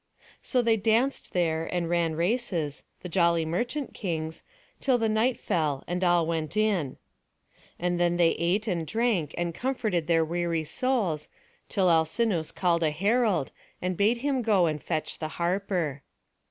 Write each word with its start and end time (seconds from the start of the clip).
So 0.41 0.63
they 0.63 0.77
danced 0.77 1.31
there 1.31 1.67
and 1.71 1.87
ran 1.87 2.15
races, 2.15 2.83
the 3.01 3.07
jolly 3.07 3.45
merchant 3.45 3.93
kings, 3.93 4.41
till 4.79 4.97
the 4.97 5.07
night 5.07 5.39
fell, 5.39 5.83
and 5.87 6.03
all 6.03 6.25
went 6.25 6.57
in. 6.57 6.97
And 7.77 7.99
then 7.99 8.17
they 8.17 8.29
ate 8.31 8.67
and 8.67 8.87
drank, 8.87 9.35
and 9.37 9.53
comforted 9.53 10.07
their 10.07 10.25
weary 10.25 10.63
souls, 10.63 11.29
till 11.69 11.87
Alcinous 11.87 12.51
called 12.51 12.81
a 12.81 12.89
herald, 12.89 13.51
and 13.79 13.95
bade 13.95 14.17
him 14.25 14.41
go 14.41 14.65
and 14.65 14.81
fetch 14.81 15.19
the 15.19 15.27
harper. 15.37 16.01